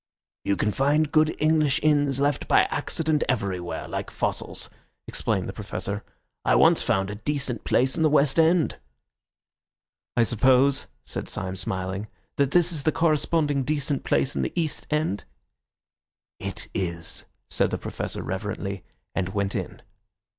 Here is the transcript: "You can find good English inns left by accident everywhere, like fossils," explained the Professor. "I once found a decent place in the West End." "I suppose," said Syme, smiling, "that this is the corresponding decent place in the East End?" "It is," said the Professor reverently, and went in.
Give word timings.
"You 0.43 0.55
can 0.55 0.71
find 0.71 1.11
good 1.11 1.35
English 1.37 1.79
inns 1.83 2.19
left 2.19 2.47
by 2.47 2.61
accident 2.71 3.23
everywhere, 3.29 3.87
like 3.87 4.09
fossils," 4.09 4.67
explained 5.07 5.47
the 5.47 5.53
Professor. 5.53 6.03
"I 6.43 6.55
once 6.55 6.81
found 6.81 7.11
a 7.11 7.21
decent 7.21 7.65
place 7.65 7.95
in 7.97 8.01
the 8.01 8.09
West 8.09 8.39
End." 8.39 8.79
"I 10.17 10.23
suppose," 10.23 10.87
said 11.05 11.29
Syme, 11.29 11.55
smiling, 11.55 12.07
"that 12.37 12.49
this 12.49 12.71
is 12.71 12.81
the 12.81 12.91
corresponding 12.91 13.63
decent 13.63 14.03
place 14.03 14.35
in 14.35 14.41
the 14.41 14.53
East 14.59 14.87
End?" 14.89 15.25
"It 16.39 16.67
is," 16.73 17.25
said 17.51 17.69
the 17.69 17.77
Professor 17.77 18.23
reverently, 18.23 18.83
and 19.13 19.29
went 19.29 19.53
in. 19.53 19.83